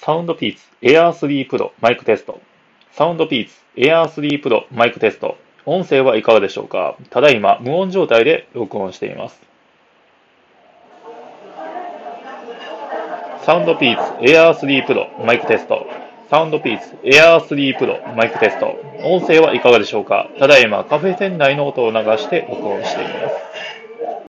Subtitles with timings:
[0.00, 2.40] SOUNDPEATS Air 3 Pro マイクテスト。
[2.92, 5.36] SOUNDPEATS Air 3 Pro マイクテスト。
[5.66, 6.96] 音声はいかがでしょうか？
[7.10, 9.42] ただいま無音状態で録音しています。
[13.44, 15.84] SOUNDPEATS Air 3 Pro マイクテスト。
[16.30, 18.76] SOUNDPEATS Air 3 Pro マイクテスト。
[19.02, 20.30] 音声はいかがでしょうか？
[20.38, 23.34] ただいまカフェ店内の音を流して録音しています。